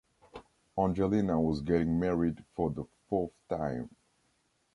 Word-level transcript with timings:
Angelina 0.79 1.39
was 1.39 1.61
getting 1.61 1.99
married 1.99 2.43
for 2.55 2.71
the 2.71 2.83
fourth 3.07 3.33
time. 3.47 3.87